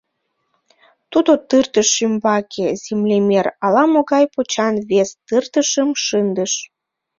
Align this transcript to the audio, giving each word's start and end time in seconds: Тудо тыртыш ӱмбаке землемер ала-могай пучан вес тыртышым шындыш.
Тудо 1.11 1.31
тыртыш 1.49 1.89
ӱмбаке 2.05 2.65
землемер 2.83 3.47
ала-могай 3.65 4.25
пучан 4.33 4.75
вес 4.89 5.09
тыртышым 5.27 5.89
шындыш. 6.05 6.53